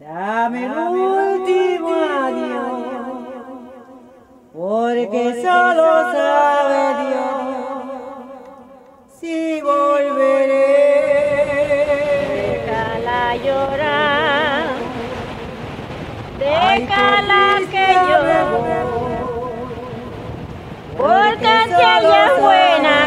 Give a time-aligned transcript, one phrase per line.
[0.00, 1.90] Dame el último
[2.22, 2.82] adiós,
[4.52, 7.38] porque solo sabe Dios
[9.20, 10.68] si volveré.
[12.66, 14.17] Déjala llorar,
[16.38, 18.40] déjala Ay, que llore,
[20.96, 22.97] porque si ella es buena,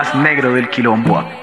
[0.00, 1.39] más negro del quilombo.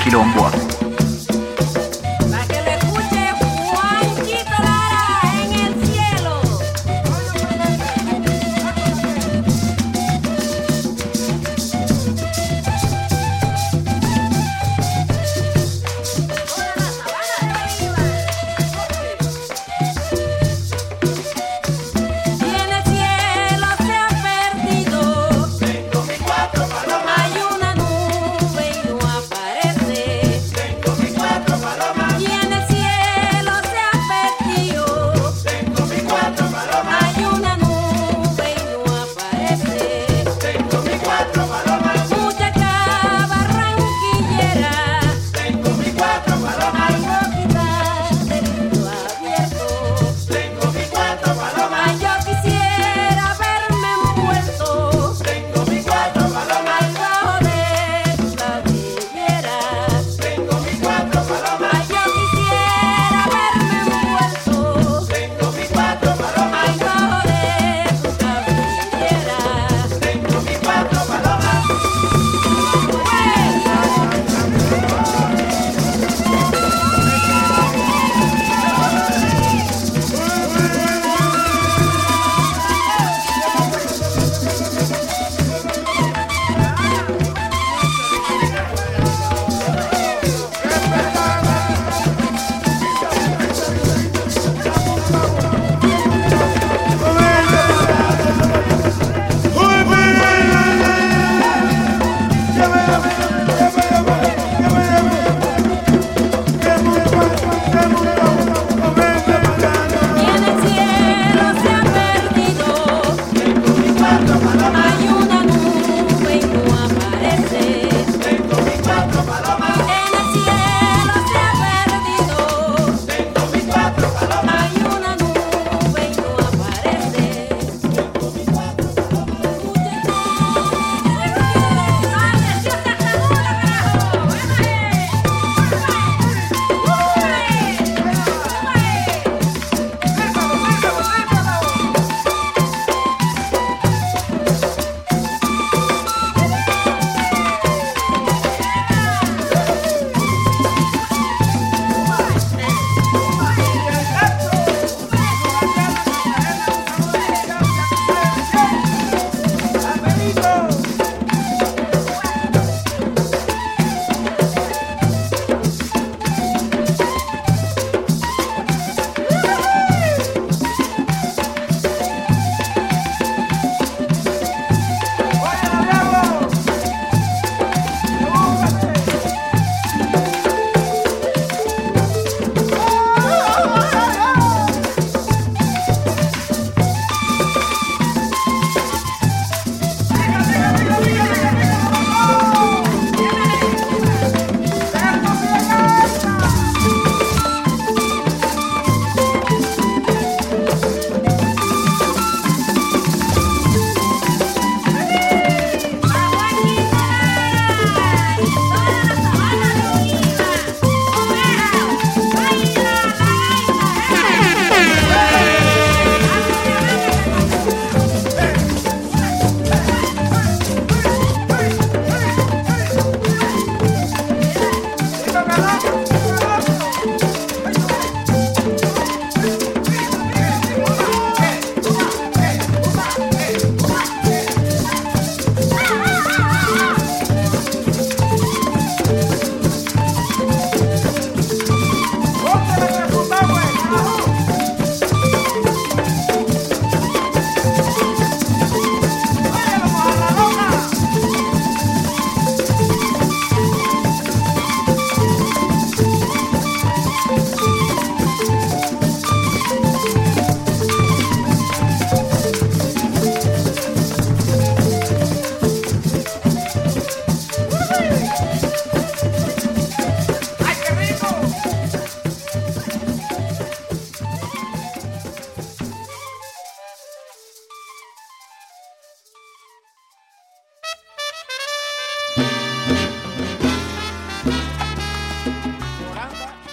[0.00, 0.79] Negro del quilombo.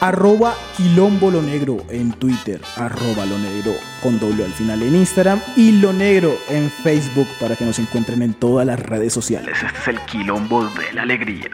[0.07, 5.41] Arroba quilombo lo negro en Twitter, arroba lo negro con doble al final en Instagram
[5.57, 9.57] y lo negro en Facebook para que nos encuentren en todas las redes sociales.
[9.61, 11.49] Este es el quilombo de la alegría.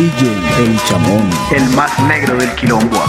[0.00, 0.32] DJ
[0.64, 1.28] El Chamón.
[1.54, 3.04] El más negro del quilombo.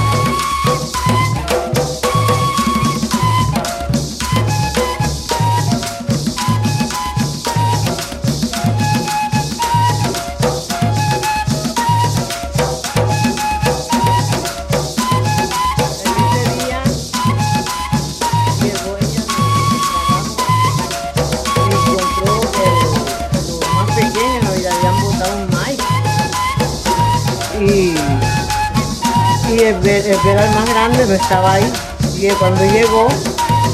[30.12, 31.74] el que era el más grande no estaba ahí.
[32.18, 33.08] Y cuando llegó,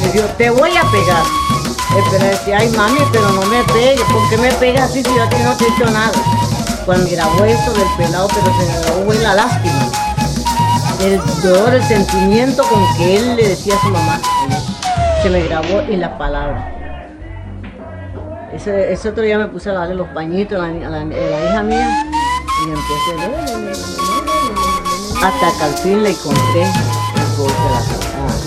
[0.02, 1.24] me dijo, te voy a pegar.
[2.12, 5.24] Pero decía, ay mami, pero no me pegues, ¿por qué me pegas así si yo
[5.24, 6.12] a no te he hecho nada?
[6.86, 9.90] Cuando grabó eso del pelado, pero se me grabó en la lástima.
[11.02, 14.20] El dolor, el sentimiento con que él le decía a su mamá.
[15.24, 16.66] Se me grabó en las palabras.
[18.54, 21.52] Ese, ese, otro día me puse a darle los pañitos a la, la, a la
[21.52, 22.06] hija mía
[22.66, 23.97] y empecé,
[25.24, 28.47] hasta que al fin le conté el golpe de la patada.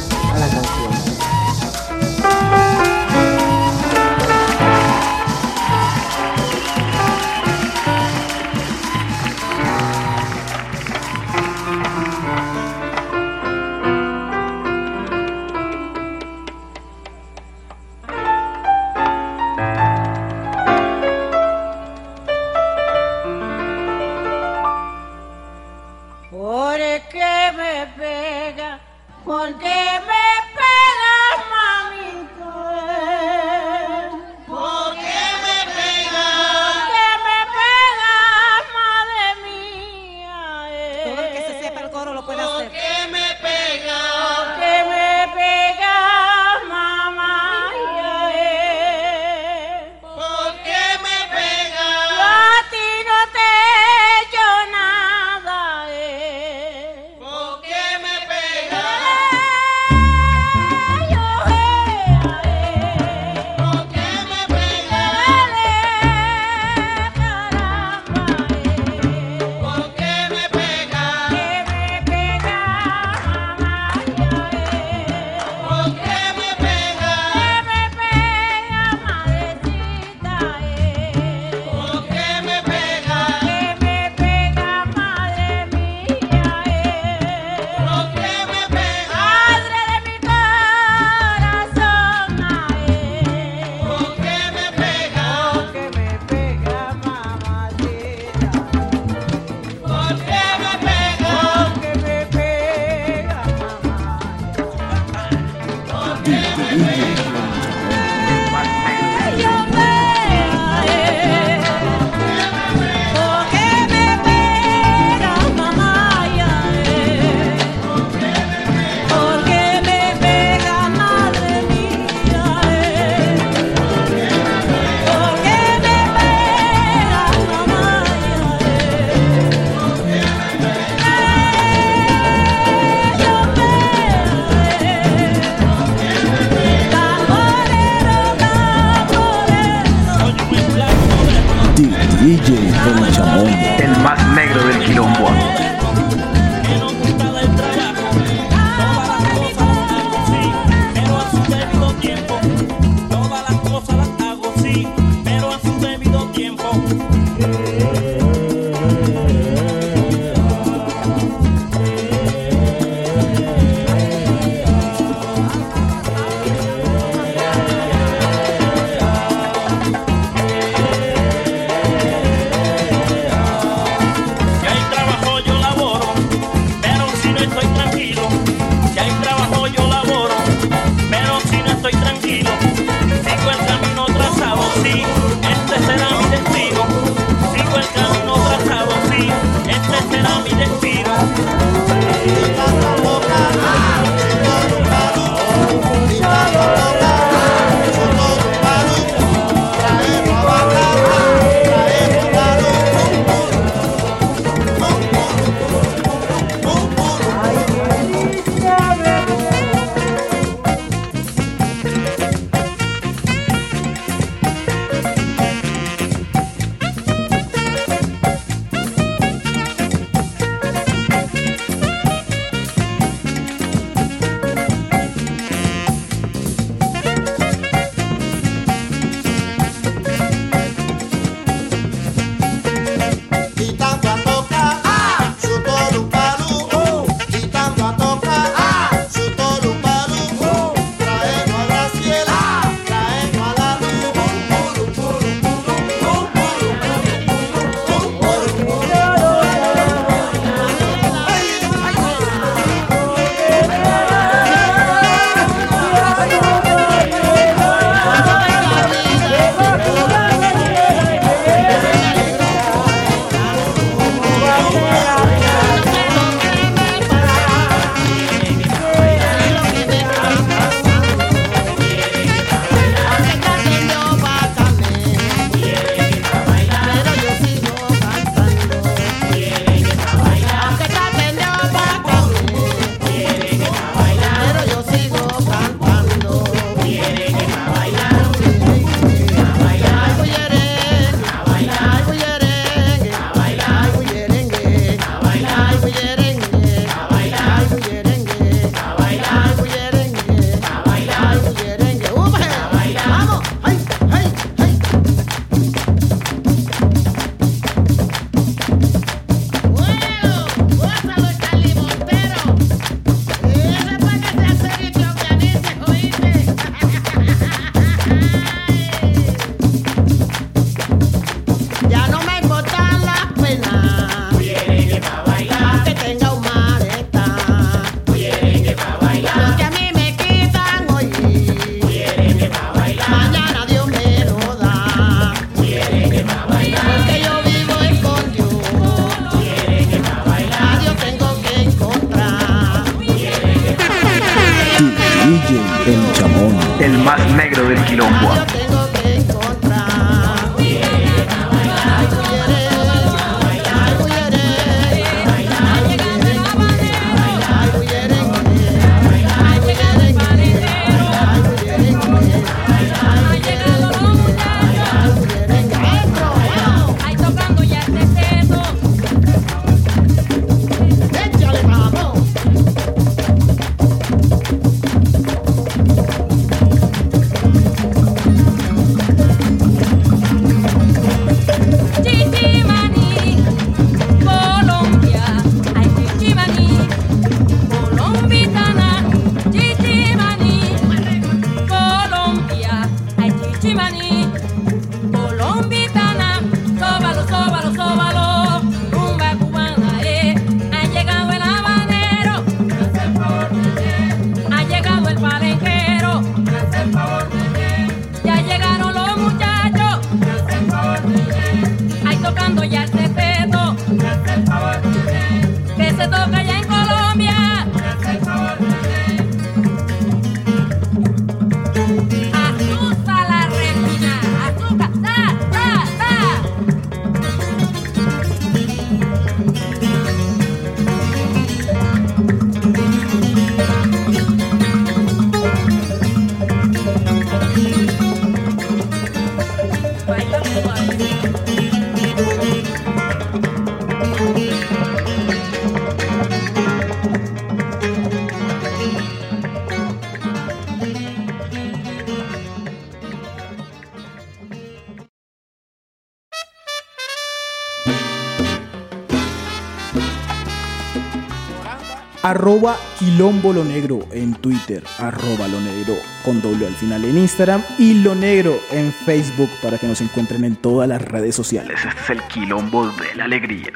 [462.40, 467.62] arroba quilombo lo negro en Twitter, arroba lo negro con doble al final en Instagram
[467.79, 471.79] y lo negro en Facebook para que nos encuentren en todas las redes sociales.
[471.85, 473.70] Este es el quilombo de la alegría.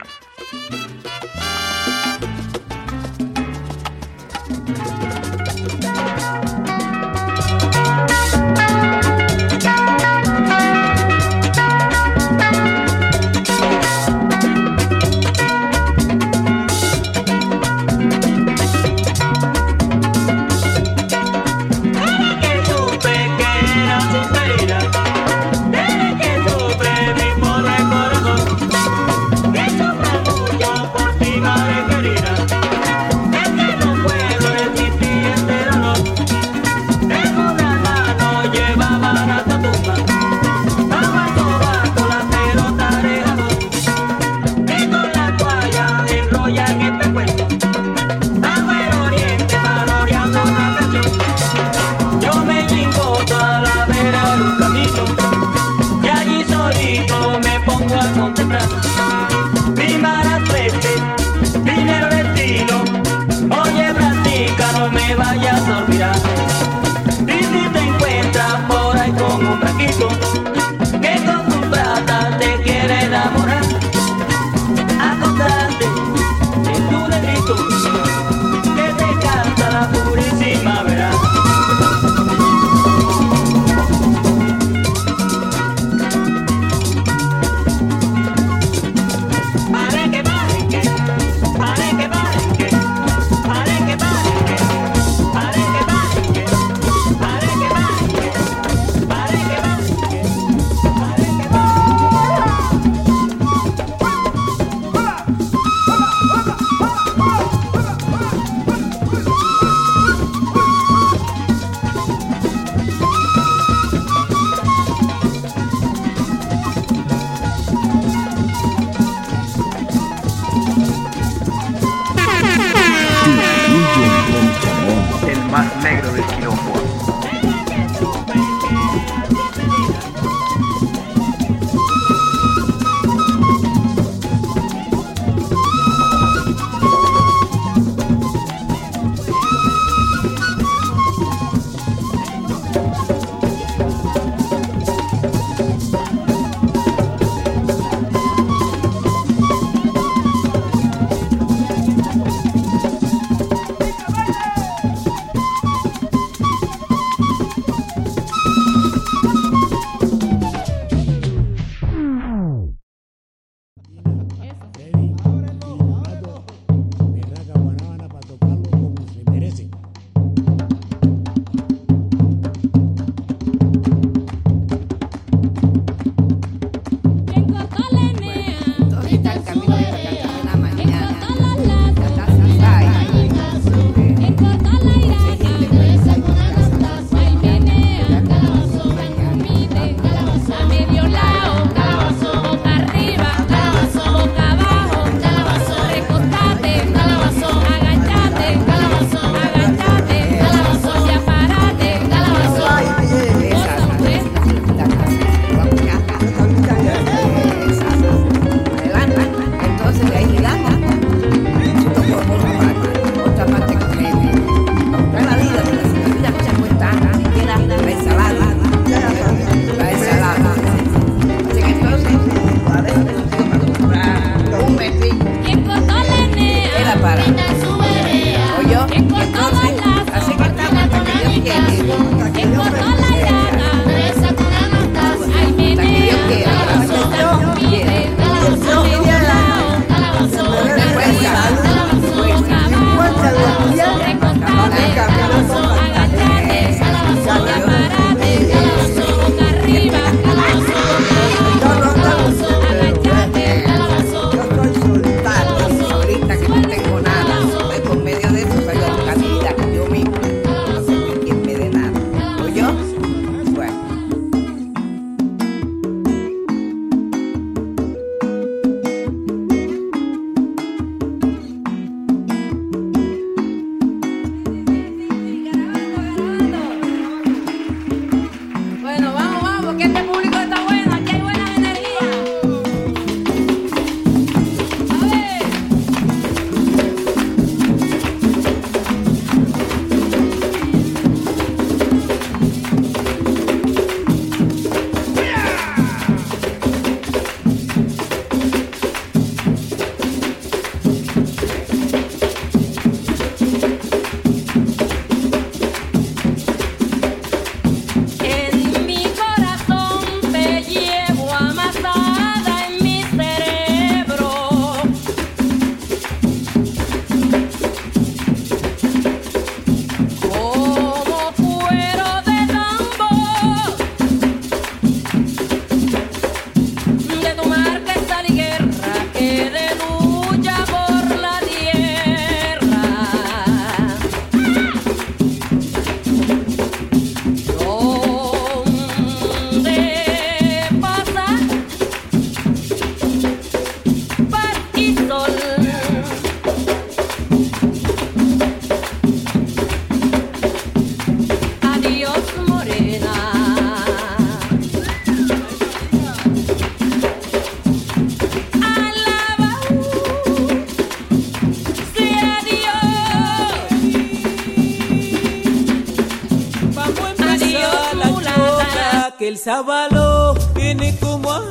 [369.44, 371.42] El sábado viene como a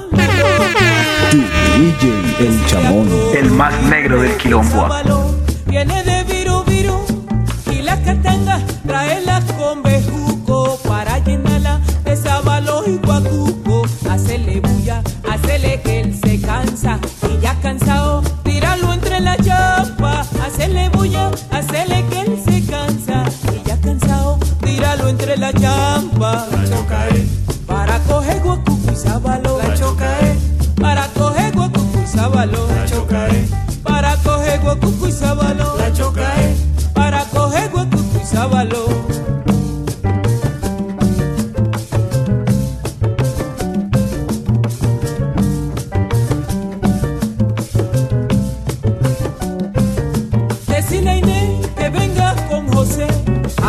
[1.77, 3.07] DJ El Chamón.
[3.37, 4.87] El más negro del quilombo.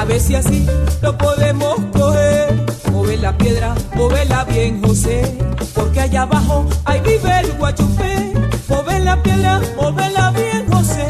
[0.04, 0.66] A ver si así
[1.00, 2.66] lo podemos coger.
[2.92, 5.38] Move la piedra, móvela bien, José,
[5.74, 8.32] porque allá abajo ahí vive el guachupé.
[8.68, 11.06] Move la piedra, móvela bien, José,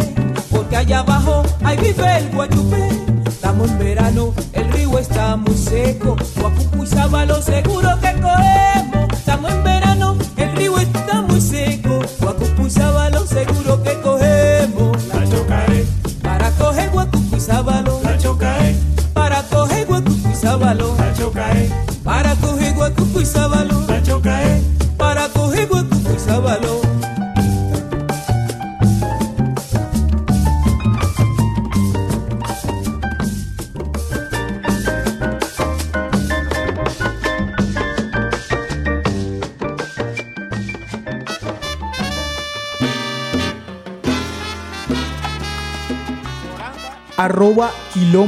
[0.51, 2.89] porque allá abajo ahí vive el guachupé.
[3.27, 7.99] Estamos en verano, el río está muy seco, Guacucu y Sábalo seguro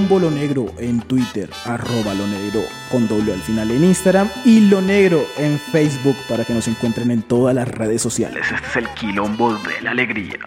[0.07, 4.61] Quilombo Lo Negro en Twitter, arroba Lo Negro con doble al final en Instagram y
[4.61, 8.47] Lo Negro en Facebook para que nos encuentren en todas las redes sociales.
[8.53, 10.39] Este es el quilombo de la alegría.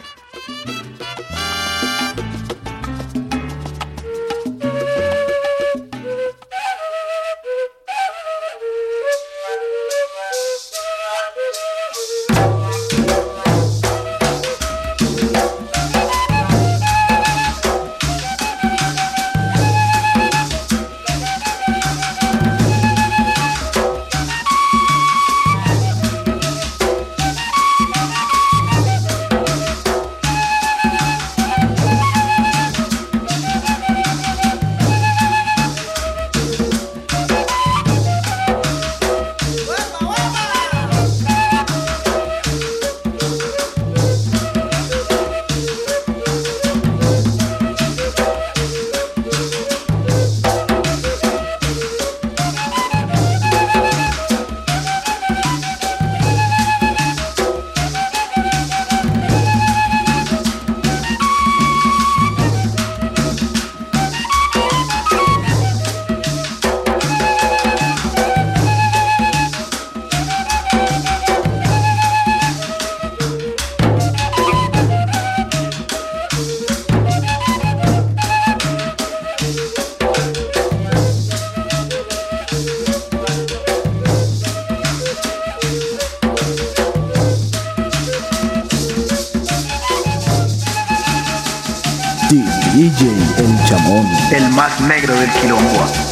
[92.29, 94.07] DJ El Chamón.
[94.31, 96.08] El más negro del quilombo.